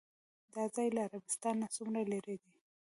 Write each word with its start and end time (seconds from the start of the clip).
دا 0.53 0.63
ځای 0.75 0.87
له 0.95 1.01
عربستان 1.07 1.55
نه 1.63 1.67
څومره 1.75 2.01
لرې 2.11 2.35
دی؟ 2.43 2.51